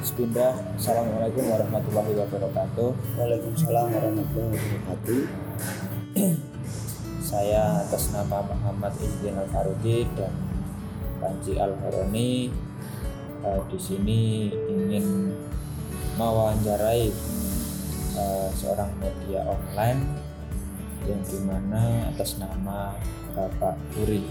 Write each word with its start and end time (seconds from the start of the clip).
Sepindah. 0.00 0.56
Assalamualaikum 0.80 1.44
warahmatullahi 1.44 2.16
wabarakatuh. 2.16 2.88
Waalaikumsalam 3.20 3.92
warahmatullahi 3.92 4.56
wabarakatuh. 4.56 5.20
Saya 7.30 7.84
atas 7.84 8.08
nama 8.08 8.40
Muhammad 8.48 8.96
Izdin 8.96 9.36
Al 9.36 9.44
Faruqi 9.52 10.08
dan 10.16 10.32
Panji 11.20 11.60
Al 11.60 11.76
Haroni 11.84 12.48
eh, 13.44 13.60
di 13.68 13.76
sini 13.76 14.48
ingin 14.72 15.36
mewawancarai 16.16 17.12
eh, 18.16 18.48
seorang 18.56 18.96
media 19.04 19.44
online 19.44 20.00
yang 21.04 21.20
di 21.28 21.38
mana 21.44 22.08
atas 22.08 22.40
nama 22.40 22.96
Bapak 23.36 23.76
Puri 23.92 24.24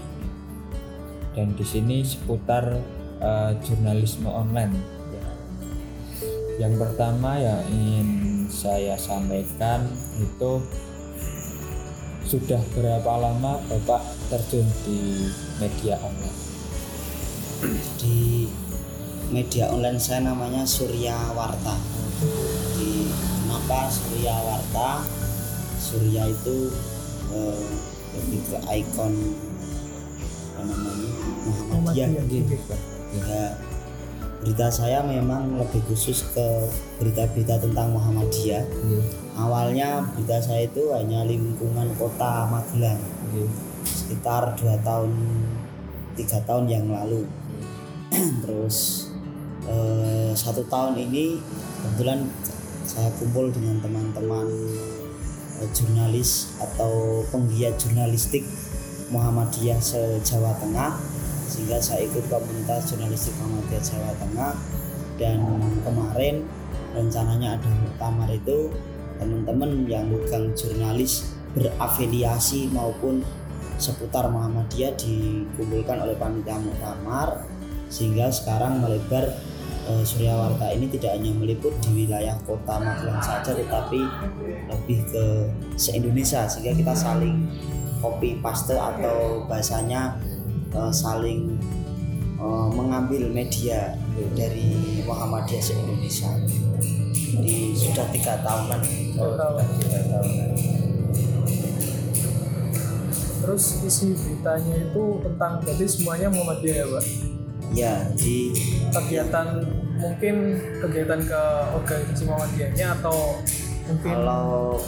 dan 1.38 1.54
di 1.54 1.62
sini 1.62 2.02
seputar 2.02 2.74
eh, 3.22 3.52
jurnalisme 3.62 4.26
online. 4.26 4.99
Yang 6.60 6.76
pertama 6.76 7.40
yang 7.40 7.64
ingin 7.72 8.08
saya 8.52 8.92
sampaikan 9.00 9.88
itu 10.20 10.60
sudah 12.28 12.60
berapa 12.76 13.12
lama 13.16 13.64
Bapak 13.64 14.04
terjun 14.28 14.68
di 14.84 15.24
media 15.56 15.96
online? 16.04 16.40
Di 17.96 18.44
media 19.32 19.72
online 19.72 19.96
saya 19.96 20.20
namanya 20.28 20.68
Surya 20.68 21.32
Warta. 21.32 21.80
Di 22.76 23.08
kenapa 23.08 23.88
Surya 23.88 24.36
Warta? 24.44 25.00
Surya 25.80 26.28
itu 26.28 26.68
eh, 27.40 27.68
lebih 28.20 28.40
ke 28.52 28.58
ikon 28.84 29.16
apa 30.60 30.60
namanya 30.68 31.08
Muhammadiyah. 31.40 32.08
Ya, 33.16 33.56
berita 34.40 34.72
saya 34.72 35.04
memang 35.04 35.60
lebih 35.60 35.84
khusus 35.84 36.24
ke 36.32 36.46
berita-berita 36.96 37.60
tentang 37.60 37.92
Muhammadiyah. 37.92 38.64
Awalnya 39.36 40.00
berita 40.16 40.40
saya 40.40 40.64
itu 40.64 40.96
hanya 40.96 41.28
lingkungan 41.28 41.92
kota 42.00 42.48
Magelang. 42.48 43.00
sekitar 43.80 44.56
dua 44.60 44.76
tahun 44.84 45.12
tiga 46.16 46.40
tahun 46.48 46.66
yang 46.68 46.88
lalu. 46.88 47.28
Terus 48.44 49.08
eh, 49.68 50.32
satu 50.32 50.64
tahun 50.68 50.96
ini 50.96 51.40
kebetulan 51.84 52.24
saya 52.88 53.12
kumpul 53.20 53.52
dengan 53.52 53.78
teman-teman 53.84 54.48
eh, 55.60 55.68
jurnalis 55.76 56.56
atau 56.58 57.24
penggiat 57.28 57.76
jurnalistik 57.76 58.44
Muhammadiyah 59.12 59.80
se-Jawa 59.80 60.54
Tengah 60.60 61.09
sehingga 61.50 61.82
saya 61.82 62.06
ikut 62.06 62.30
komunitas 62.30 62.94
jurnalistik 62.94 63.34
Muhammadiyah 63.42 63.82
Jawa 63.82 64.12
Tengah. 64.22 64.54
Dan 65.18 65.42
kemarin 65.84 66.48
rencananya 66.96 67.58
ada 67.58 67.68
muktamar 67.82 68.30
itu 68.32 68.70
teman-teman 69.20 69.84
yang 69.84 70.08
bukan 70.08 70.54
jurnalis 70.56 71.36
berafiliasi 71.52 72.70
maupun 72.72 73.20
seputar 73.76 74.30
Muhammadiyah 74.30 74.94
dikumpulkan 74.94 76.06
oleh 76.06 76.14
panitia 76.14 76.56
muktamar. 76.56 77.44
Sehingga 77.90 78.30
sekarang 78.30 78.78
melebar 78.78 79.34
eh, 79.90 80.02
Surya 80.06 80.38
Warta 80.38 80.70
ini 80.70 80.86
tidak 80.86 81.18
hanya 81.18 81.34
meliput 81.34 81.74
di 81.82 82.06
wilayah 82.06 82.38
kota 82.46 82.78
Magelang 82.78 83.18
saja 83.18 83.50
tetapi 83.50 84.00
lebih 84.70 84.98
ke 85.10 85.24
se-Indonesia. 85.74 86.46
Sehingga 86.46 86.72
kita 86.78 86.94
saling 86.94 87.50
copy 88.00 88.40
paste 88.40 88.72
atau 88.72 89.44
bahasanya 89.44 90.16
eh, 90.74 90.92
saling 90.92 91.58
eh, 92.38 92.68
mengambil 92.74 93.28
media 93.30 93.94
dari 94.36 95.00
Muhammadiyah 95.04 95.62
se-Indonesia 95.62 96.30
di 97.40 97.72
sudah 97.78 98.06
tiga 98.10 98.42
tahunan 98.42 98.82
Oh, 99.20 99.36
sudah 99.36 99.66
tiga 99.78 100.00
tahunan. 100.06 100.50
Terus 103.40 103.64
isi 103.84 104.14
beritanya 104.14 104.74
itu 104.78 105.02
tentang 105.24 105.52
jadi 105.64 105.84
semuanya 105.88 106.28
Muhammadiyah 106.30 106.76
ya 106.76 106.86
Pak? 106.86 107.04
ya 107.70 107.94
di 108.18 108.50
Kegiatan 108.90 109.62
mungkin 110.02 110.58
kegiatan 110.82 111.20
ke 111.22 111.42
organisasi 111.78 112.22
Muhammadiyahnya 112.26 112.86
atau 112.98 113.38
mungkin 113.86 114.10
kalau 114.10 114.82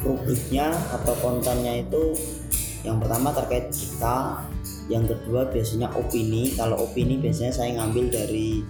rubriknya 0.00 0.72
atau 0.72 1.12
kontennya 1.20 1.84
itu 1.84 2.16
yang 2.80 2.96
pertama 2.96 3.28
terkait 3.36 3.68
kita 3.68 4.40
yang 4.90 5.06
kedua 5.06 5.46
biasanya 5.48 5.88
opini. 5.94 6.50
Kalau 6.58 6.82
opini 6.82 7.22
biasanya 7.22 7.54
saya 7.54 7.78
ngambil 7.78 8.10
dari 8.10 8.66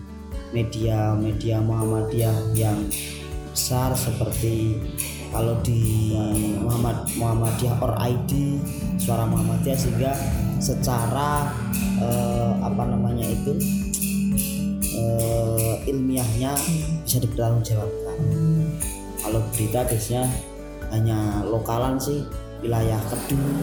media-media 0.52 1.64
Muhammadiyah 1.64 2.52
yang 2.52 2.76
besar 3.50 3.96
seperti 3.96 4.78
kalau 5.32 5.58
di 5.64 6.14
Muhammad 6.60 7.08
Muhammadiyah 7.16 7.74
or 7.80 7.96
ID 7.98 8.60
suara 9.00 9.24
Muhammadiyah 9.26 9.78
sehingga 9.78 10.12
secara 10.60 11.48
eh, 11.98 12.52
apa 12.60 12.82
namanya 12.84 13.24
itu 13.24 13.56
eh, 14.92 15.74
ilmiahnya 15.88 16.52
bisa 17.02 17.18
dipertanggungjawabkan. 17.24 18.18
Kalau 19.24 19.40
berita 19.56 19.88
biasanya 19.88 20.24
hanya 20.92 21.46
lokalan 21.46 21.96
sih 21.96 22.26
wilayah 22.60 22.98
Kedung 23.08 23.62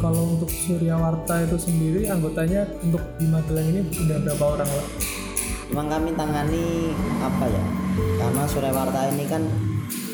kalau 0.00 0.36
untuk 0.36 0.50
Surya 0.52 0.96
Warta 1.00 1.44
itu 1.44 1.56
sendiri 1.56 2.08
anggotanya 2.10 2.68
untuk 2.84 3.02
di 3.16 3.26
Magelang 3.28 3.66
ini 3.72 3.80
udah 3.84 4.18
berapa 4.24 4.44
orang 4.44 4.68
Pak? 4.68 4.86
memang 5.70 5.86
kami 5.90 6.10
tangani 6.14 6.94
apa 7.18 7.44
ya 7.50 7.64
karena 8.22 8.42
Suryawarta 8.46 9.00
ini 9.14 9.24
kan 9.26 9.42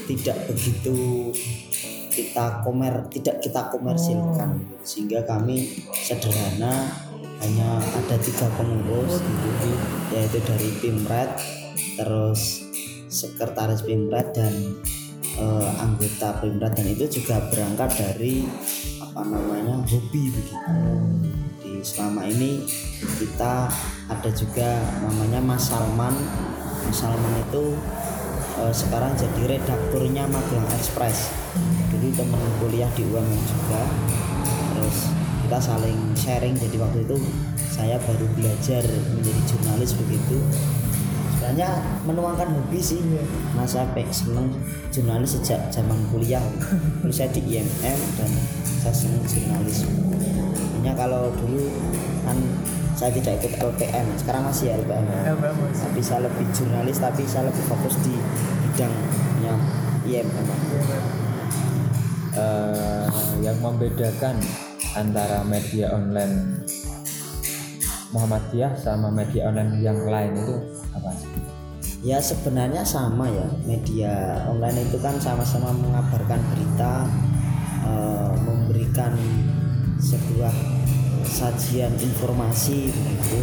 tidak 0.09 0.49
begitu 0.49 1.31
kita 2.13 2.61
komer 2.65 3.09
tidak 3.09 3.41
kita 3.41 3.73
komersilkan 3.73 4.61
sehingga 4.85 5.25
kami 5.25 5.65
sederhana 5.97 6.89
hanya 7.43 7.83
ada 7.83 8.17
tiga 8.23 8.47
pengurus 8.55 9.19
gitu, 9.19 9.71
yaitu 10.15 10.39
dari 10.47 10.71
Pimret 10.79 11.33
terus 11.99 12.69
sekretaris 13.11 13.83
Pimret 13.83 14.31
dan 14.37 14.53
eh, 15.39 15.71
anggota 15.81 16.41
Pimret 16.41 16.73
dan 16.75 16.87
itu 16.89 17.21
juga 17.21 17.41
berangkat 17.49 17.91
dari 17.97 18.45
apa 19.01 19.23
namanya 19.25 19.81
hobi 19.87 20.33
begitu. 20.33 20.73
Di 21.61 21.73
selama 21.85 22.27
ini 22.29 22.65
kita 23.21 23.69
ada 24.09 24.31
juga 24.33 24.81
namanya 25.05 25.41
Mas 25.41 25.69
Salman. 25.69 26.15
Mas 26.85 26.97
Salman 26.97 27.35
itu 27.49 27.77
eh, 28.61 28.73
sekarang 28.73 29.13
jadi 29.17 29.59
redakturnya 29.59 30.25
Magelang 30.29 30.69
Express. 30.77 31.33
Dulu 31.93 32.09
teman 32.17 32.41
kuliah 32.61 32.89
di 32.97 33.05
UMM 33.05 33.41
juga. 33.45 33.83
Terus 34.73 34.97
kita 35.45 35.59
saling 35.61 36.01
sharing. 36.17 36.55
Jadi 36.57 36.77
waktu 36.81 37.05
itu 37.05 37.17
saya 37.73 37.97
baru 38.05 38.29
belajar 38.37 38.85
menjadi 39.17 39.41
jurnalis 39.49 39.97
begitu 39.97 40.41
sebenarnya 41.53 41.85
menuangkan 42.09 42.49
hobi 42.49 42.81
sih 42.81 43.05
nah 43.53 43.69
saya 43.69 43.85
pe- 43.93 44.09
seneng 44.09 44.49
jurnalis 44.89 45.37
sejak 45.37 45.61
zaman 45.69 46.01
kuliah. 46.09 46.41
Terus 47.05 47.13
saya 47.13 47.29
di 47.29 47.45
IMM 47.45 48.01
dan 48.17 48.31
saya 48.81 48.95
seneng 48.97 49.21
jurnalis. 49.29 49.85
Hanya 50.81 50.97
kalau 50.97 51.29
dulu 51.37 51.69
kan 52.25 52.41
saya 52.97 53.13
tidak 53.13 53.37
ikut 53.45 53.53
LPM 53.61 54.07
sekarang 54.17 54.49
masih 54.49 54.73
ya 54.73 54.81
LPM 54.81 55.05
LPM 55.05 55.57
Mas. 55.61 55.77
tapi 55.77 56.01
saya 56.01 56.21
lebih 56.25 56.47
jurnalis 56.57 56.97
tapi 56.97 57.23
saya 57.29 57.53
lebih 57.53 57.65
fokus 57.69 58.01
di 58.01 58.15
bidangnya 58.65 59.55
IMM 60.09 60.47
Eh, 62.33 63.07
yang 63.45 63.61
membedakan 63.61 64.41
antara 64.97 65.45
media 65.45 65.93
online 65.93 66.65
Muhammadiyah 68.09 68.73
sama 68.73 69.13
media 69.13 69.53
online 69.53 69.85
yang 69.85 70.01
lain 70.09 70.33
itu 70.41 70.57
apa 70.97 71.13
sih? 71.13 71.42
Ya 72.03 72.19
sebenarnya 72.19 72.83
sama 72.83 73.31
ya 73.31 73.47
media 73.63 74.43
online 74.51 74.91
itu 74.91 74.99
kan 74.99 75.15
sama-sama 75.23 75.71
mengabarkan 75.71 76.43
berita, 76.51 77.07
eh, 77.87 78.31
memberikan 78.43 79.15
sebuah 80.03 80.51
sajian 81.23 81.95
informasi 81.95 82.91
begitu. 82.91 83.39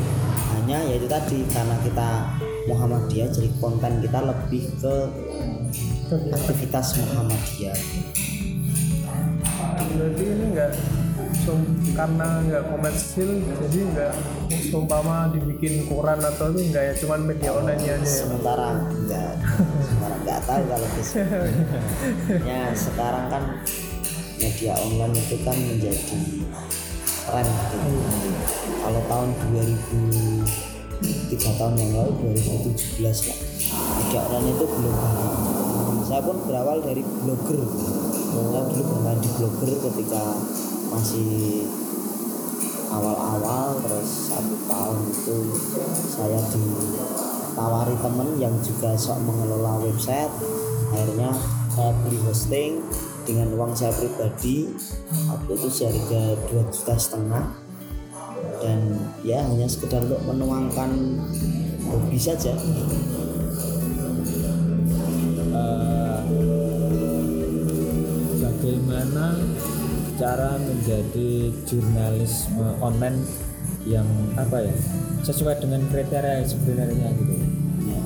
Hanya 0.59 0.83
yaitu 0.91 1.07
tadi 1.07 1.47
karena 1.47 1.79
kita 1.87 2.35
Muhammadiyah 2.67 3.31
jadi 3.31 3.49
konten 3.63 4.03
kita 4.03 4.19
lebih 4.27 4.67
ke 4.75 4.95
aktivitas 6.35 6.99
Muhammadiyah. 6.99 7.79
berarti 9.89 10.23
ini 10.23 10.45
enggak 10.51 10.71
karena 11.93 12.27
nggak 12.45 12.63
komersil 12.71 13.29
jadi 13.41 13.79
nggak 13.93 14.13
seumpama 14.69 15.31
dibikin 15.33 15.85
koran 15.89 16.21
atau 16.21 16.53
itu 16.53 16.69
enggak 16.69 16.83
ya 16.89 16.93
cuman 17.01 17.19
media 17.25 17.51
online 17.53 17.81
aja 17.81 17.95
ya 17.95 17.97
Sementara 18.05 18.67
enggak, 18.89 19.31
sementara 19.81 20.15
enggak 20.21 20.39
tahu 20.45 20.61
kalau 20.69 20.87
bisa. 20.97 21.21
ya 22.49 22.61
sekarang 22.73 23.25
kan 23.33 23.43
media 24.39 24.73
online 24.79 25.15
itu 25.17 25.35
kan 25.43 25.57
menjadi 25.57 26.19
tren. 27.29 27.45
Gitu. 27.45 27.89
Kalau 28.79 29.01
tahun 29.05 29.29
2000 29.53 30.69
tiga 31.29 31.51
tahun 31.55 31.73
yang 31.79 31.91
lalu 31.95 32.11
2017 32.35 33.29
lah. 33.29 33.39
Media 33.99 34.19
online 34.27 34.47
itu 34.55 34.65
belum 34.65 34.95
saya 36.09 36.21
pun 36.25 36.37
berawal 36.49 36.77
dari 36.81 37.03
blogger. 37.05 37.61
Saya 38.29 38.61
dulu 38.65 38.83
bermain 38.97 39.19
di 39.21 39.29
blogger 39.37 39.71
ketika 39.77 40.21
masih 40.89 41.65
awal-awal 42.89 43.77
terus 43.85 44.33
satu 44.33 44.55
tahun 44.65 44.97
itu 45.13 45.37
saya 46.09 46.41
ditawari 46.49 47.95
temen 48.01 48.29
yang 48.41 48.55
juga 48.65 48.97
sok 48.97 49.21
mengelola 49.23 49.77
website. 49.85 50.33
Akhirnya 50.89 51.29
saya 51.69 51.93
beli 52.01 52.17
hosting 52.25 52.81
dengan 53.29 53.53
uang 53.53 53.77
saya 53.77 53.93
pribadi. 53.93 54.73
Waktu 55.29 55.51
itu 55.53 55.67
seharga 55.69 56.33
dua 56.49 56.63
juta 56.73 56.95
setengah. 56.97 57.45
Dan 58.59 58.99
ya 59.23 59.45
hanya 59.45 59.69
sekedar 59.69 60.03
untuk 60.03 60.19
menuangkan 60.25 60.91
hobi 61.87 62.19
saja. 62.19 62.51
Eh, 65.49 66.19
bagaimana 68.39 69.35
cara 70.19 70.59
menjadi 70.59 71.47
jurnalisme 71.63 72.75
online 72.83 73.23
yang 73.87 74.03
apa 74.35 74.67
ya 74.67 74.75
sesuai 75.23 75.63
dengan 75.63 75.87
kriteria 75.87 76.43
sebenarnya 76.43 77.07
gitu. 77.15 77.35
Ya. 77.87 78.01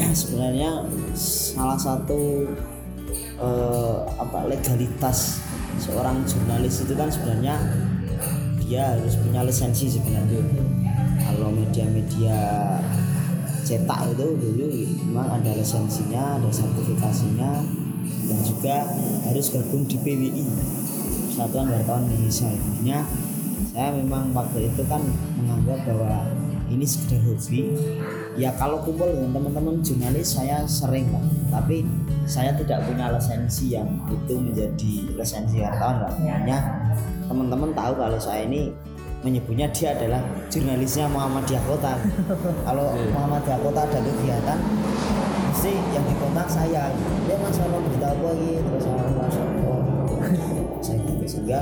sebenarnya 0.24 0.88
salah 1.12 1.76
satu 1.76 2.48
eh, 3.36 3.96
apa 4.16 4.48
legalitas 4.48 5.44
seorang 5.76 6.24
jurnalis 6.24 6.88
itu 6.88 6.96
kan 6.96 7.12
sebenarnya 7.12 7.60
dia 8.64 8.96
harus 8.96 9.20
punya 9.20 9.44
lisensi 9.44 9.92
sebenarnya. 9.92 10.40
Kalau 11.20 11.52
media-media 11.52 12.38
cetak 13.66 14.14
itu 14.16 14.26
dulu 14.40 14.66
memang 15.10 15.42
ada 15.42 15.52
lisensinya 15.52 16.38
ada 16.40 16.48
sertifikasinya 16.48 17.60
dan 18.30 18.38
juga 18.46 18.86
harus 19.26 19.46
gabung 19.50 19.84
di 19.90 19.98
PWI 19.98 20.46
Persatuan 21.36 21.68
Wartawan 21.68 22.08
Indonesia. 22.08 22.48
Intinya 22.48 23.04
saya 23.68 23.92
memang 23.92 24.32
waktu 24.32 24.72
itu 24.72 24.80
kan 24.88 25.04
menganggap 25.36 25.84
bahwa 25.84 26.24
ini 26.72 26.88
sekedar 26.88 27.20
hobi. 27.28 27.76
Ya 28.40 28.56
kalau 28.56 28.80
kumpul 28.80 29.04
dengan 29.12 29.36
teman-teman 29.36 29.84
jurnalis 29.84 30.32
saya 30.32 30.64
sering 30.64 31.12
pak. 31.12 31.20
Tapi 31.52 31.84
saya 32.24 32.56
tidak 32.56 32.88
punya 32.88 33.12
lisensi 33.12 33.76
yang 33.76 33.84
itu 34.08 34.32
menjadi 34.32 35.12
lisensi 35.12 35.60
wartawan 35.60 36.08
pak. 36.08 36.16
Hanya 36.24 36.56
teman-teman 37.28 37.76
tahu 37.76 37.92
kalau 38.00 38.16
saya 38.16 38.48
ini 38.48 38.72
menyebutnya 39.20 39.68
dia 39.76 39.92
adalah 39.92 40.24
jurnalisnya 40.48 41.04
Muhammadiyah 41.12 41.60
Kota. 41.68 42.00
Kalau 42.64 42.96
Muhammadiyah 43.12 43.60
Kota 43.60 43.84
ada 43.84 44.00
kegiatan 44.00 44.58
mesti 45.52 45.76
yang 45.92 46.04
dikontak 46.08 46.48
saya. 46.48 46.88
Dia 47.28 47.36
mas 47.44 47.60
kalau 47.60 47.84
berita 47.84 48.16
apa 48.16 48.24
lagi 48.24 48.50
terus 48.56 48.88
saya 50.82 51.00
gitu 51.04 51.24
sehingga 51.26 51.60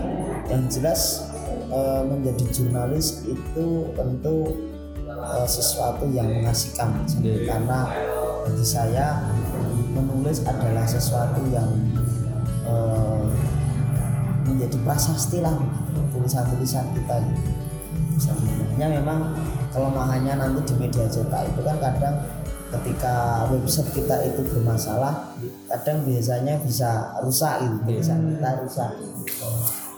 yang 0.50 0.64
jelas 0.68 1.30
eh, 1.70 2.02
menjadi 2.06 2.44
jurnalis 2.50 3.24
itu 3.26 3.66
tentu 3.94 4.36
eh, 5.08 5.46
sesuatu 5.48 6.04
yang 6.10 6.28
mengasihkan 6.28 7.04
Iya. 7.20 7.48
karena 7.48 7.78
bagi 8.44 8.66
saya 8.66 9.06
menulis 9.94 10.44
adalah 10.44 10.84
sesuatu 10.84 11.40
yang 11.48 11.68
eh, 12.66 13.24
menjadi 14.44 14.76
prasasti 14.84 15.40
lah 15.40 15.56
tulisan-tulisan 16.14 16.86
kita 16.94 17.16
gitu. 17.26 17.50
sebenarnya 18.22 19.02
memang 19.02 19.34
kelemahannya 19.74 20.34
nanti 20.38 20.60
di 20.70 20.74
media 20.78 21.06
cetak 21.10 21.50
itu 21.50 21.60
kan 21.66 21.76
kadang 21.82 22.16
ketika 22.78 23.46
website 23.50 23.90
kita 23.94 24.16
itu 24.26 24.40
bermasalah 24.50 25.34
kadang 25.70 26.02
biasanya 26.02 26.58
bisa 26.62 27.18
rusak 27.22 27.62
gitu 27.62 27.76
tulisan 27.86 28.20
kita 28.34 28.50
rusak 28.62 28.92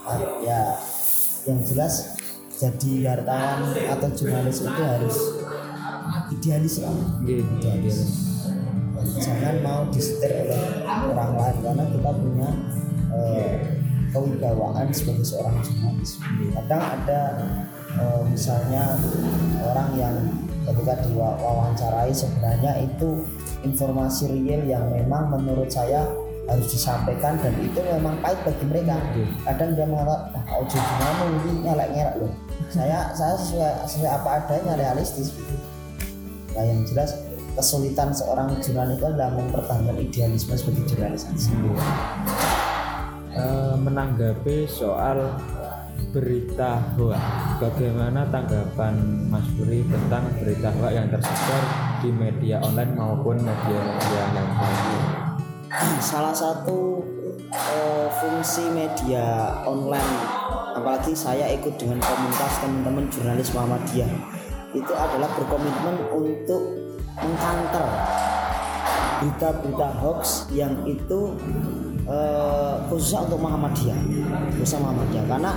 Ah, 0.07 0.15
ya 0.39 0.71
yang 1.43 1.59
jelas 1.67 2.15
jadi 2.55 3.11
wartawan 3.11 3.75
atau 3.75 4.07
jurnalis 4.15 4.63
itu 4.63 4.81
harus 4.87 5.17
idealis 6.31 6.75
lah. 6.79 6.95
Iya, 7.27 7.43
idealis. 7.43 7.97
Jangan 9.19 9.55
mau 9.59 9.83
disetir 9.91 10.31
oleh 10.47 10.87
orang 10.87 11.31
lain 11.35 11.57
karena 11.59 11.83
kita 11.91 12.09
punya 12.15 12.49
eh, 13.11 13.53
kewibawaan 14.15 14.87
sebagai 14.95 15.27
seorang 15.27 15.59
jurnalis. 15.59 16.23
Kadang 16.55 16.83
ada 16.87 17.21
eh, 17.99 18.21
misalnya 18.31 18.95
orang 19.59 19.89
yang 19.99 20.15
ketika 20.67 20.93
diwawancarai 21.07 22.11
sebenarnya 22.11 22.83
itu 22.83 23.23
informasi 23.63 24.27
real 24.27 24.61
yang 24.67 24.85
memang 24.91 25.31
menurut 25.31 25.71
saya 25.71 26.03
harus 26.47 26.67
disampaikan 26.71 27.35
dan 27.43 27.51
itu 27.59 27.79
memang 27.83 28.15
pahit 28.23 28.39
bagi 28.43 28.65
mereka. 28.67 28.95
Kadang 29.43 29.75
dia 29.75 29.83
mengatakan 29.87 30.43
ah 30.47 30.55
ojo 30.63 30.77
gimana 30.79 31.23
ini? 31.27 31.51
Ngelak 31.67 31.89
ngelak 31.91 32.15
loh. 32.23 32.31
Saya 32.71 33.11
saya 33.15 33.35
sesuai, 33.35 33.73
sesuai 33.87 34.11
apa 34.11 34.29
adanya 34.43 34.73
realistis 34.75 35.31
nah 36.57 36.65
yang 36.65 36.81
jelas 36.89 37.13
kesulitan 37.53 38.09
seorang 38.09 38.49
jurnalis 38.65 38.97
itu 38.97 39.05
adalah 39.05 39.29
mempertahankan 39.29 39.97
idealisme 40.01 40.57
sebagai 40.57 40.89
jurnalis. 40.89 41.29
Eh, 43.37 43.75
menanggapi 43.77 44.65
soal 44.65 45.37
berita 46.13 46.81
hoax 46.95 47.19
bagaimana 47.61 48.25
tanggapan 48.29 48.95
Mas 49.27 49.45
Puri 49.53 49.83
tentang 49.85 50.29
berita 50.39 50.69
hoax 50.73 50.91
yang 50.93 51.07
tersebar 51.11 51.63
di 51.99 52.09
media 52.13 52.61
online 52.61 52.93
maupun 52.95 53.35
media-media 53.41 54.23
yang 54.33 54.49
lain? 54.55 55.01
Salah 55.99 56.33
satu 56.33 57.03
eh, 57.51 58.07
fungsi 58.21 58.69
media 58.71 59.57
online 59.65 60.45
apalagi 60.77 61.17
saya 61.17 61.49
ikut 61.57 61.73
dengan 61.81 61.97
komunitas 61.99 62.53
teman-teman 62.61 63.05
jurnalis 63.09 63.49
Muhammadiyah 63.49 64.11
itu 64.77 64.93
adalah 64.93 65.29
berkomitmen 65.33 65.95
untuk 66.13 66.63
mengkanter 67.17 67.87
berita-berita 69.17 69.89
hoax 69.97 70.45
yang 70.53 70.77
itu 70.85 71.33
eh, 72.07 72.73
khususnya 72.87 73.27
untuk 73.27 73.39
Muhammadiyah. 73.43 73.99
Khususnya 74.57 74.79
Muhammadiyah. 74.83 75.25
Karena 75.27 75.51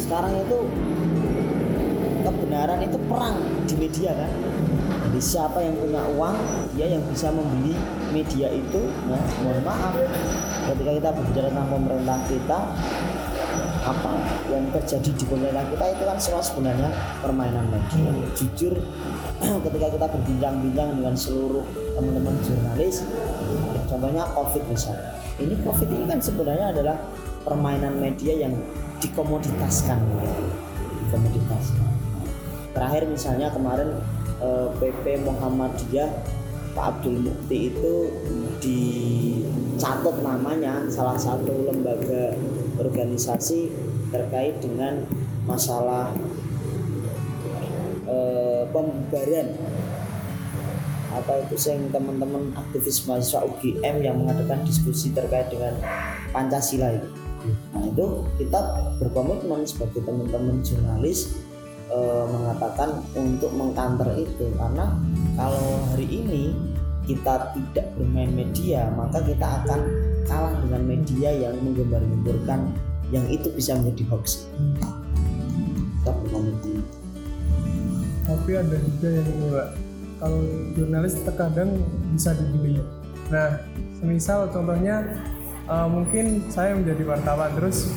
sekarang 0.00 0.32
itu 0.40 0.58
kebenaran 2.24 2.78
itu 2.84 2.98
perang 3.06 3.36
di 3.68 3.74
media 3.76 4.10
kan? 4.16 4.30
Jadi 5.04 5.20
siapa 5.20 5.62
yang 5.62 5.78
punya 5.78 6.02
uang 6.18 6.36
dia 6.74 6.90
yang 6.90 7.04
bisa 7.06 7.30
membeli 7.30 7.76
media 8.10 8.50
itu 8.50 8.82
nah, 9.06 9.20
mohon 9.44 9.62
maaf. 9.62 9.94
Ketika 10.64 10.90
kita 10.96 11.08
berbicara 11.12 11.46
tentang 11.52 11.68
pemerintah 11.70 12.18
kita 12.26 12.58
apa 13.84 14.16
yang 14.48 14.64
terjadi 14.72 15.10
di 15.12 15.24
pemerintah 15.28 15.60
kita 15.68 15.84
itu 15.92 16.02
kan 16.08 16.16
semua 16.16 16.40
sebenarnya 16.40 16.90
permainan 17.20 17.68
media. 17.68 18.10
Jujur 18.32 18.74
ketika 19.68 19.86
kita 19.92 20.06
berbincang-bincang 20.08 20.88
dengan 20.98 21.14
seluruh 21.14 21.62
teman-teman 21.94 22.34
jurnalis 22.42 23.04
contohnya 23.86 24.24
covid 24.34 24.64
misalnya 24.66 25.23
ini 25.42 25.54
covid 25.66 25.88
ini 25.90 26.04
kan 26.06 26.20
sebenarnya 26.22 26.70
adalah 26.70 26.96
permainan 27.42 27.98
media 27.98 28.46
yang 28.46 28.54
dikomoditaskan. 29.02 29.98
Dikomoditaskan. 31.06 31.88
Terakhir 32.74 33.02
misalnya 33.06 33.50
kemarin 33.50 33.98
eh, 34.42 34.68
PP 34.78 35.22
Muhammadiyah 35.26 36.10
Pak 36.74 36.98
Abdul 36.98 37.22
Mukti 37.22 37.70
itu 37.70 37.94
dicatat 38.58 40.16
namanya 40.26 40.82
salah 40.90 41.14
satu 41.14 41.70
lembaga 41.70 42.34
organisasi 42.82 43.70
terkait 44.10 44.58
dengan 44.58 45.06
masalah 45.46 46.10
eh, 48.10 48.62
pembubaran 48.74 49.54
apa 51.14 51.46
itu 51.46 51.54
yang 51.70 51.86
teman-teman 51.94 52.50
aktivis 52.58 53.06
mahasiswa 53.06 53.46
UGM 53.46 53.96
yang 54.02 54.16
mengadakan 54.18 54.66
diskusi 54.66 55.14
terkait 55.14 55.46
dengan 55.48 55.78
Pancasila 56.34 56.90
itu. 56.90 57.08
Nah 57.70 57.84
itu 57.86 58.06
kita 58.40 58.60
berkomitmen 58.98 59.62
sebagai 59.68 60.02
teman-teman 60.02 60.64
jurnalis 60.66 61.38
eh, 61.92 62.24
mengatakan 62.26 63.04
untuk 63.14 63.52
mengkanter 63.54 64.10
itu 64.18 64.50
karena 64.58 64.90
kalau 65.38 65.86
hari 65.94 66.08
ini 66.10 66.56
kita 67.04 67.52
tidak 67.52 67.86
bermain 68.00 68.32
media 68.32 68.88
maka 68.96 69.20
kita 69.20 69.44
akan 69.62 69.80
kalah 70.24 70.56
dengan 70.64 70.82
media 70.88 71.30
yang 71.30 71.54
menggembar-gemburkan 71.60 72.72
yang 73.12 73.28
itu 73.28 73.52
bisa 73.52 73.76
menjadi 73.76 74.02
hoax. 74.10 74.48
Tapi 78.24 78.50
ada 78.56 78.76
juga 78.80 79.08
yang 79.12 79.28
ini 79.28 79.46
pak 79.52 79.83
kalau 80.18 80.40
jurnalis 80.74 81.18
terkadang 81.22 81.80
bisa 82.14 82.34
dibeli 82.36 82.80
nah 83.32 83.58
semisal 83.98 84.50
contohnya 84.52 85.04
eh, 85.66 85.88
mungkin 85.88 86.46
saya 86.52 86.76
menjadi 86.76 87.02
wartawan 87.08 87.50
terus 87.56 87.90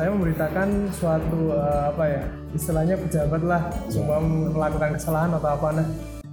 saya 0.00 0.16
memberitakan 0.16 0.88
suatu 0.96 1.52
eh, 1.52 1.82
apa 1.92 2.04
ya 2.08 2.22
istilahnya 2.56 2.96
pejabat 2.96 3.42
lah 3.44 3.68
semua 3.92 4.16
melakukan 4.24 4.96
kesalahan 4.96 5.36
atau 5.36 5.50
apa. 5.52 5.68
Nah 5.76 5.86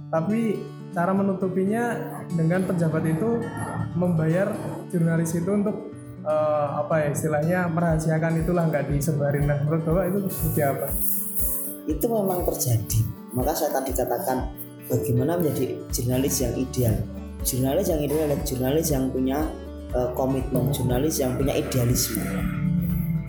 tapi 0.08 0.64
cara 0.96 1.12
menutupinya 1.12 1.92
dengan 2.32 2.64
pejabat 2.64 3.04
itu 3.04 3.44
membayar 3.92 4.48
jurnalis 4.88 5.36
itu 5.36 5.50
untuk 5.52 5.92
eh, 6.24 6.68
apa 6.80 6.94
ya 7.04 7.08
istilahnya 7.12 7.58
merahasiakan 7.68 8.40
itulah 8.40 8.64
nggak 8.72 8.88
disebarin. 8.88 9.44
Nah 9.44 9.60
menurut 9.60 9.82
bapak 9.84 10.04
itu 10.10 10.18
seperti 10.32 10.60
apa? 10.64 10.86
Itu 11.84 12.04
memang 12.08 12.40
terjadi. 12.48 13.00
Maka 13.36 13.52
saya 13.52 13.70
tadi 13.76 13.92
katakan 13.92 14.48
bagaimana 14.88 15.38
menjadi 15.38 15.76
jurnalis 15.92 16.34
yang 16.40 16.54
ideal. 16.56 16.96
Jurnalis 17.44 17.86
yang 17.92 18.00
ideal 18.02 18.22
adalah 18.26 18.42
jurnalis 18.42 18.86
yang 18.90 19.04
punya 19.12 19.38
eh, 19.94 20.10
komitmen 20.16 20.72
jurnalis 20.74 21.20
yang 21.20 21.36
punya 21.36 21.54
idealisme. 21.54 22.24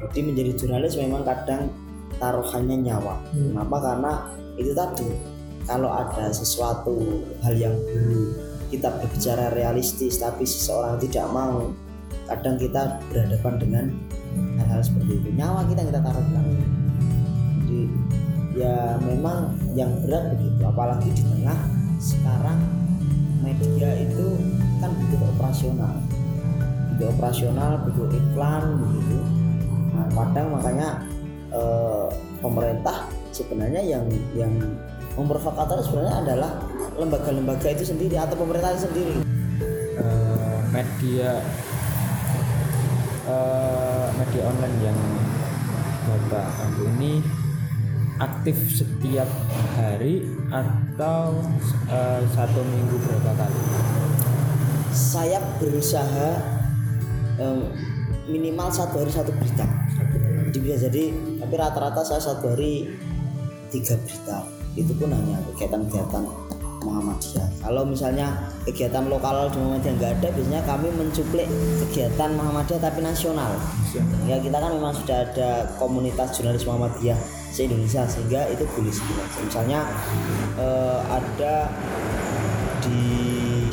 Jadi 0.10 0.20
menjadi 0.26 0.52
jurnalis 0.58 0.98
memang 0.98 1.22
kadang 1.22 1.70
taruhannya 2.18 2.82
nyawa. 2.82 3.22
Kenapa? 3.32 3.78
Karena 3.78 4.14
itu 4.58 4.72
tadi 4.74 5.08
kalau 5.70 5.94
ada 5.94 6.34
sesuatu 6.34 7.22
hal 7.46 7.56
yang 7.56 7.76
dulu 7.78 8.34
kita 8.74 8.90
berbicara 8.90 9.54
realistis 9.54 10.22
tapi 10.22 10.46
seseorang 10.46 10.98
tidak 11.02 11.26
mau 11.30 11.70
kadang 12.30 12.58
kita 12.58 13.02
berhadapan 13.10 13.54
dengan 13.58 13.86
hal-hal 14.62 14.82
seperti 14.82 15.22
itu. 15.22 15.30
Nyawa 15.34 15.62
kita 15.70 15.82
kita 15.86 16.00
taruhkan. 16.02 16.46
Jadi 17.66 17.80
ya 18.60 19.00
memang 19.00 19.56
yang 19.72 19.88
berat 20.04 20.36
begitu 20.36 20.62
apalagi 20.68 21.08
di 21.16 21.24
tengah 21.24 21.60
sekarang 21.96 22.60
media 23.40 23.90
itu 24.04 24.36
kan 24.84 24.92
butuh 24.92 25.20
operasional. 25.40 25.94
Butuh 26.96 27.08
operasional 27.16 27.72
butuh 27.88 28.08
iklan 28.12 28.64
begitu. 28.84 29.20
Nah 29.96 30.08
kadang 30.12 30.48
makanya 30.52 30.90
eh, 31.56 32.08
pemerintah 32.44 33.08
sebenarnya 33.32 33.80
yang 33.80 34.04
yang 34.36 34.52
memprovokator 35.16 35.80
sebenarnya 35.80 36.16
adalah 36.28 36.52
lembaga-lembaga 37.00 37.68
itu 37.72 37.88
sendiri 37.88 38.20
atau 38.20 38.36
pemerintah 38.36 38.76
itu 38.76 38.84
sendiri. 38.92 39.16
Eh, 40.04 40.60
media 40.76 41.40
eh, 43.24 44.08
media 44.20 44.42
online 44.44 44.78
yang 44.84 45.00
bapak 46.10 46.48
ambil 46.68 46.88
ini 47.00 47.24
aktif 48.20 48.56
setiap 48.68 49.28
hari 49.80 50.28
atau 50.52 51.40
eh, 51.88 52.22
satu 52.36 52.60
minggu 52.68 52.96
berapa 53.08 53.32
kali? 53.40 53.60
Saya 54.92 55.40
berusaha 55.58 56.30
em, 57.40 57.72
minimal 58.28 58.68
satu 58.70 59.02
hari 59.02 59.12
satu 59.12 59.32
berita. 59.32 59.66
Jadi 60.52 60.58
bisa 60.60 60.78
jadi 60.92 61.04
tapi 61.40 61.54
rata-rata 61.56 62.04
saya 62.04 62.20
satu 62.20 62.52
hari 62.54 62.92
tiga 63.72 63.96
berita. 63.96 64.44
Itu 64.76 64.92
pun 65.00 65.16
hanya 65.16 65.40
kegiatan-kegiatan 65.56 66.24
Muhammadiyah. 66.80 67.48
Kalau 67.60 67.84
misalnya 67.88 68.52
kegiatan 68.68 69.08
lokal 69.08 69.48
di 69.52 69.60
Muhammadiyah 69.60 69.96
nggak 69.96 70.12
ada 70.20 70.28
biasanya 70.36 70.62
kami 70.68 70.88
mencuplik 70.92 71.48
kegiatan 71.88 72.30
Muhammadiyah 72.36 72.82
tapi 72.84 73.00
nasional. 73.00 73.52
Ya 74.28 74.38
kita 74.44 74.58
kan 74.60 74.76
memang 74.76 74.92
sudah 74.92 75.24
ada 75.24 75.72
komunitas 75.80 76.36
jurnalis 76.36 76.68
Muhammadiyah 76.68 77.39
se 77.50 77.66
Indonesia 77.66 78.06
sehingga 78.06 78.46
itu 78.54 78.64
boleh 78.74 78.94
sebulan. 78.94 79.28
Misalnya 79.46 79.80
eh, 80.58 81.00
ada 81.10 81.56
di 82.80 83.02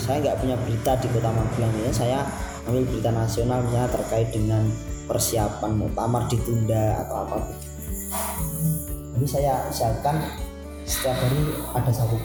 saya 0.01 0.21
nggak 0.23 0.39
punya 0.43 0.57
berita 0.61 0.93
di 0.99 1.07
kota 1.13 1.31
Magelang 1.33 1.73
ya 1.81 1.91
saya 1.95 2.19
ambil 2.67 2.83
berita 2.89 3.11
nasional 3.15 3.63
misalnya 3.63 3.91
terkait 3.95 4.29
dengan 4.35 4.63
persiapan 5.07 5.73
muktamar 5.79 6.27
ditunda 6.27 7.07
atau 7.07 7.17
apa. 7.27 7.37
Jadi 9.17 9.27
saya 9.27 9.65
usahakan 9.71 10.17
setiap 10.87 11.17
hari 11.19 11.41
ada 11.75 11.91
satu 11.91 12.19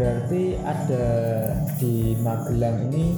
berarti 0.00 0.56
ada 0.64 1.06
di 1.76 2.16
Magelang 2.24 2.88
ini 2.88 3.12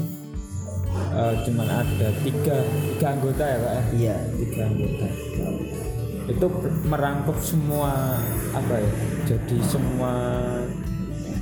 eh, 0.91 1.35
cuman 1.47 1.69
ada 1.71 2.09
tiga 2.27 2.59
tiga 2.67 3.07
anggota 3.15 3.45
ya 3.47 3.57
pak 3.63 3.73
ya? 3.73 3.83
iya. 3.95 4.17
Tiga 4.35 4.63
anggota. 4.67 5.07
Itu 6.27 6.47
merangkup 6.91 7.39
semua 7.39 8.19
apa 8.51 8.75
ya 8.83 8.91
jadi 9.31 9.57
semua 9.63 10.13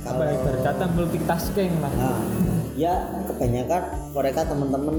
apa 0.05 0.23
ya 0.29 0.37
berkata 0.45 0.83
multitasking 0.93 1.73
lah 1.81 1.93
nah 1.97 2.17
ya 2.73 2.93
kebanyakan 3.29 4.13
mereka 4.13 4.41
teman-teman 4.49 4.97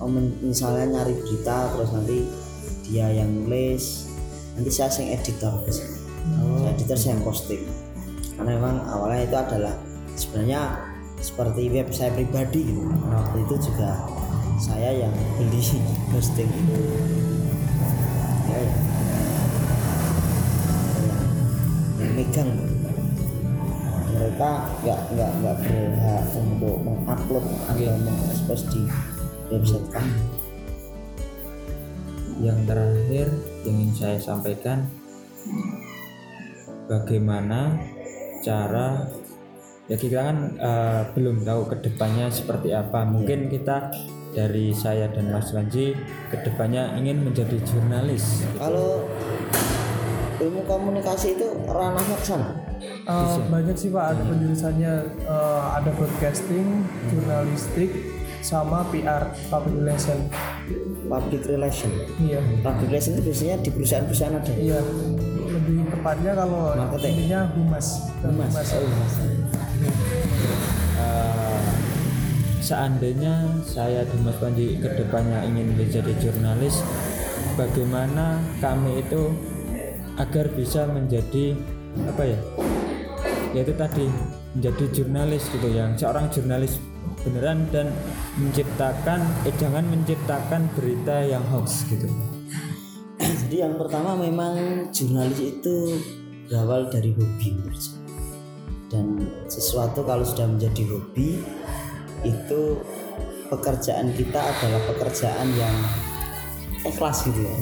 oh, 0.00 0.08
misalnya 0.40 1.00
nyari 1.00 1.12
berita 1.20 1.68
terus 1.76 1.92
nanti 1.92 2.24
dia 2.88 3.12
yang 3.12 3.28
nulis 3.28 4.08
nanti 4.56 4.70
saya 4.72 4.88
yang 5.04 5.20
editor 5.20 5.52
biasanya. 5.60 5.98
saya 6.56 6.70
editor 6.72 6.96
saya 6.96 7.10
yang 7.12 7.22
posting 7.26 7.85
karena 8.36 8.52
memang 8.60 8.76
awalnya 8.84 9.24
itu 9.24 9.36
adalah 9.36 9.74
sebenarnya 10.12 10.60
seperti 11.20 11.72
web 11.72 11.88
saya 11.88 12.12
pribadi 12.12 12.68
gitu. 12.68 12.84
Karena 12.84 13.16
waktu 13.24 13.38
itu 13.48 13.54
juga 13.72 13.90
saya 14.60 14.90
yang 14.92 15.14
beli 15.40 15.60
hosting 16.12 16.48
itu. 16.48 16.76
Ya, 18.46 18.58
ya. 18.60 18.74
Yang 21.96 22.12
megang. 22.12 22.50
Mereka 24.16 24.50
nggak 24.84 25.00
nggak 25.12 25.30
nggak 25.44 25.56
berhak 25.60 26.24
untuk 26.36 26.76
mengupload 26.84 27.44
atau 27.68 27.96
mengekspos 28.00 28.62
di 28.72 28.82
website 29.48 29.88
kami. 29.92 30.20
Yang 32.36 32.58
terakhir 32.68 33.26
ingin 33.64 33.90
saya 33.96 34.18
sampaikan 34.20 34.84
bagaimana 36.84 37.80
cara 38.46 39.10
ya 39.90 39.96
kita 39.98 40.18
kan 40.22 40.38
eh, 40.54 41.02
belum 41.18 41.42
tahu 41.42 41.66
ke 41.74 41.76
depannya 41.90 42.30
seperti 42.30 42.70
apa. 42.70 43.02
Mungkin 43.02 43.50
kita 43.50 43.90
dari 44.30 44.70
saya 44.70 45.10
dan 45.10 45.34
Mas 45.34 45.50
Lanji 45.50 45.96
ke 46.30 46.36
depannya 46.46 46.94
ingin 47.00 47.24
menjadi 47.24 47.56
jurnalis 47.64 48.44
kalau 48.60 49.08
ilmu 50.36 50.62
komunikasi 50.68 51.40
itu 51.40 51.48
ranahnya 51.64 52.16
ke 52.20 52.26
sana? 52.26 52.48
Eh, 52.86 53.36
banyak 53.48 53.76
sih 53.78 53.88
pak. 53.88 54.14
Ada 54.14 54.22
penjurusannya 54.28 54.92
eh, 55.24 55.64
ada 55.80 55.90
broadcasting 55.96 56.84
jurnalistik 57.08 57.90
sama 58.44 58.86
PR 58.92 59.32
public 59.48 59.74
relation. 59.82 60.18
Public 61.08 61.42
relation. 61.48 61.90
Iya. 62.20 62.40
Public 62.62 62.86
relation 62.92 63.16
itu 63.16 63.22
biasanya 63.32 63.56
di 63.64 63.70
perusahaan-perusahaan 63.72 64.34
ada 64.38 64.52
ya? 64.52 64.58
Iya 64.60 64.80
lebih 65.66 65.90
tepatnya 65.90 66.32
kalau 66.38 66.62
Marketing. 66.78 67.12
ininya 67.26 67.40
humas 67.58 67.86
Humas. 68.22 68.54
Oh, 68.54 68.86
humas. 68.86 69.14
Eh, 70.96 71.62
seandainya 72.62 73.34
saya 73.62 74.02
dan 74.02 74.20
Mas 74.26 74.38
Panji 74.42 74.78
ke 74.78 74.88
depannya 74.94 75.44
ingin 75.46 75.74
menjadi 75.76 76.10
jurnalis 76.18 76.82
bagaimana 77.54 78.42
kami 78.58 79.02
itu 79.02 79.30
agar 80.16 80.48
bisa 80.54 80.88
menjadi 80.88 81.54
apa 82.08 82.22
ya 82.24 82.40
yaitu 83.54 83.72
tadi 83.76 84.08
menjadi 84.56 84.84
jurnalis 84.90 85.46
gitu 85.52 85.68
yang 85.70 85.94
seorang 85.94 86.26
jurnalis 86.32 86.80
beneran 87.22 87.68
dan 87.70 87.92
menciptakan 88.40 89.20
eh 89.46 89.54
jangan 89.60 89.84
menciptakan 89.86 90.66
berita 90.74 91.22
yang 91.22 91.44
hoax 91.52 91.86
gitu 91.86 92.08
jadi 93.46 93.62
yang 93.62 93.78
pertama 93.78 94.18
memang 94.18 94.90
jurnalis 94.90 95.38
itu 95.38 96.02
berawal 96.50 96.90
dari 96.90 97.14
hobi 97.14 97.54
dan 98.90 99.22
sesuatu 99.46 100.02
kalau 100.02 100.26
sudah 100.26 100.50
menjadi 100.50 100.82
hobi 100.90 101.38
itu 102.26 102.60
pekerjaan 103.46 104.10
kita 104.18 104.42
adalah 104.42 104.82
pekerjaan 104.90 105.46
yang 105.54 105.76
ikhlas 106.82 107.22
gitu 107.26 107.38
ya. 107.38 107.54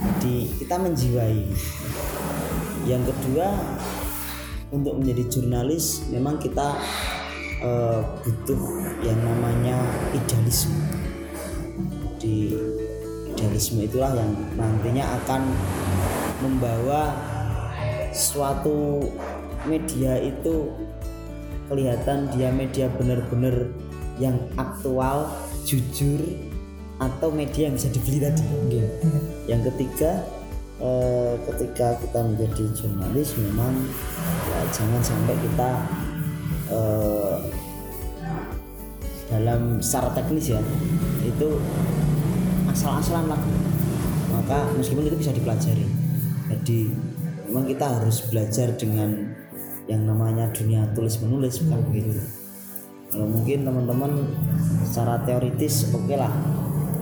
Jadi 0.00 0.36
kita 0.58 0.74
menjiwai. 0.82 1.46
Yang 2.90 3.14
kedua 3.14 3.54
untuk 4.74 4.98
menjadi 4.98 5.30
jurnalis 5.30 6.10
memang 6.10 6.42
kita 6.42 6.74
eh, 7.62 8.00
butuh 8.26 8.62
yang 9.06 9.18
namanya 9.22 9.78
idealisme. 10.10 10.74
Di 12.20 12.52
idealisme 13.60 13.84
itulah 13.84 14.16
yang 14.16 14.32
nantinya 14.56 15.04
akan 15.20 15.44
membawa 16.40 17.12
suatu 18.08 19.04
media 19.68 20.16
itu 20.16 20.72
kelihatan 21.68 22.32
dia 22.32 22.48
media 22.48 22.88
benar-benar 22.96 23.68
yang 24.16 24.40
aktual, 24.56 25.28
jujur 25.68 26.24
atau 26.96 27.28
media 27.28 27.68
yang 27.68 27.76
bisa 27.76 27.92
dibeli 27.92 28.24
tadi. 28.24 28.44
Yang 29.44 29.76
ketiga 29.76 30.24
eh, 30.80 31.36
ketika 31.52 32.00
kita 32.00 32.20
menjadi 32.24 32.64
jurnalis 32.72 33.36
memang 33.36 33.76
ya 34.48 34.60
jangan 34.72 35.02
sampai 35.04 35.36
kita 35.36 35.70
eh, 36.72 37.36
dalam 39.28 39.84
secara 39.84 40.16
teknis 40.16 40.48
ya 40.56 40.60
itu 41.22 41.60
asal-asalan 42.70 43.26
lah. 43.30 43.40
Maka 44.30 44.72
meskipun 44.78 45.10
itu 45.10 45.18
bisa 45.18 45.34
dipelajari 45.34 46.00
jadi 46.50 46.90
memang 47.46 47.64
kita 47.70 47.86
harus 47.86 48.26
belajar 48.26 48.74
dengan 48.74 49.38
yang 49.86 50.02
namanya 50.06 50.50
dunia 50.50 50.82
tulis 50.94 51.22
menulis 51.22 51.62
bukan 51.62 51.80
begitu. 51.90 52.10
Kalau 53.10 53.26
mungkin 53.26 53.66
teman-teman 53.66 54.10
secara 54.86 55.18
teoritis 55.26 55.90
oke 55.90 56.14
lah 56.14 56.30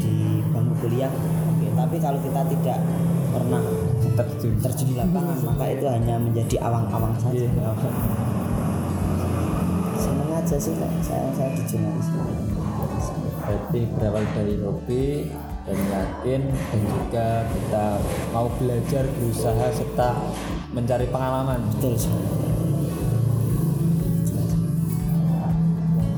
di 0.01 0.45
bangku 0.53 0.75
kuliah 0.85 1.13
oke. 1.53 1.67
Tapi 1.73 1.97
kalau 2.01 2.21
kita 2.21 2.41
tidak 2.49 2.79
pernah 3.29 3.63
terjun. 4.17 4.53
terjun 4.61 4.89
di 4.89 4.97
lapangan 4.97 5.39
maka 5.45 5.65
itu 5.69 5.85
hanya 5.89 6.17
menjadi 6.21 6.57
awang-awang 6.65 7.17
saja. 7.21 7.45
Iya. 7.45 7.73
seneng 9.99 10.31
aja 10.31 10.57
sih 10.57 10.75
saya 11.03 11.27
saya 11.35 11.51
di 11.53 11.63
jurnalis 11.67 12.09
berarti 13.49 13.81
berawal 13.97 14.25
dari 14.37 14.55
hobi 14.61 15.33
dan 15.65 15.79
yakin 15.89 16.43
dan 16.53 16.81
juga 16.85 17.27
kita 17.49 17.87
mau 18.37 18.53
belajar 18.61 19.05
berusaha 19.17 19.67
serta 19.73 20.21
mencari 20.77 21.09
pengalaman. 21.09 21.65
Betul 21.73 21.97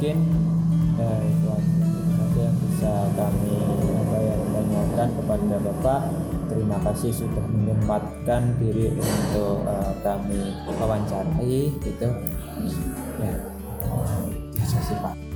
mungkin 0.01 0.17
ya, 0.97 1.13
itu 1.29 1.47
aja 1.53 2.41
yang 2.41 2.57
bisa 2.67 2.93
kami 3.15 3.57
apa 3.95 4.17
ya, 4.17 4.37
tanyakan 4.51 5.09
kepada 5.13 5.57
bapak. 5.61 6.03
Terima 6.51 6.79
kasih 6.83 7.15
sudah 7.15 7.47
menyempatkan 7.47 8.59
diri 8.59 8.91
untuk 8.97 9.63
eh, 9.71 9.93
kami 10.03 10.41
wawancarai 10.67 11.71
gitu. 11.79 12.09
Ya. 13.23 13.35
Biasa 14.57 14.79
sih 14.83 14.99
pak 14.99 15.30